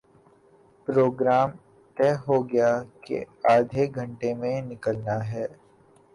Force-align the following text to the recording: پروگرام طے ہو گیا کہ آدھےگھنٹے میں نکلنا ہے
پروگرام 0.87 1.49
طے 1.97 2.09
ہو 2.23 2.37
گیا 2.49 2.71
کہ 3.03 3.17
آدھےگھنٹے 3.51 4.33
میں 4.33 4.57
نکلنا 4.63 5.17
ہے 5.31 5.45